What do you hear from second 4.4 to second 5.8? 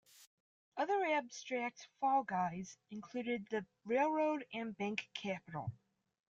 and bank capital.